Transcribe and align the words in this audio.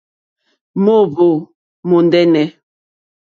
Mòóhwò 0.83 1.27
mòndɛ́nɛ̀. 1.89 2.45